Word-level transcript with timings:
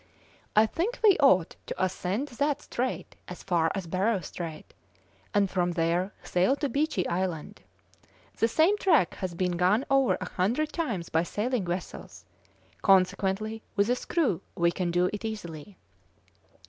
I 0.55 0.65
think 0.65 0.97
we 1.03 1.15
ought 1.19 1.57
to 1.67 1.75
ascend 1.77 2.29
that 2.29 2.63
strait 2.63 3.15
as 3.27 3.43
far 3.43 3.69
as 3.75 3.85
Barrow 3.85 4.19
Strait, 4.21 4.73
and 5.31 5.47
from 5.47 5.73
there 5.73 6.11
sail 6.23 6.55
to 6.55 6.69
Beechey 6.69 7.07
Island; 7.07 7.61
the 8.37 8.47
same 8.47 8.79
track 8.79 9.13
has 9.17 9.35
been 9.35 9.57
gone 9.57 9.85
over 9.91 10.17
a 10.19 10.27
hundred 10.29 10.73
times 10.73 11.09
by 11.09 11.21
sailing 11.21 11.65
vessels; 11.67 12.25
consequently 12.81 13.61
with 13.75 13.91
a 13.91 13.95
screw 13.95 14.41
we 14.55 14.71
can 14.71 14.89
do 14.89 15.07
it 15.13 15.23
easily. 15.23 15.77